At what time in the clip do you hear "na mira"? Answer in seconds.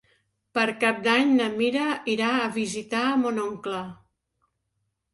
1.41-1.85